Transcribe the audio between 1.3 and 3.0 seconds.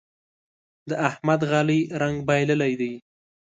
غالۍ رنګ بايللی دی.